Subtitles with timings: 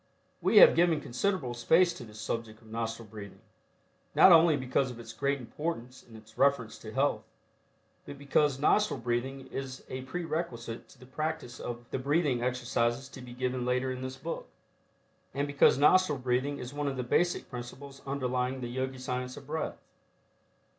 [0.41, 3.41] We have given considerable space to this subject of nostril breathing,
[4.15, 7.21] not only because of its great importance in its reference to health,
[8.07, 13.21] but because nostril breathing is a prerequisite to the practice of the breathing exercises to
[13.21, 14.47] be given later in this book,
[15.35, 19.45] and because nostril breathing is one of the basic principles underlying the Yogi Science of
[19.45, 19.77] Breath.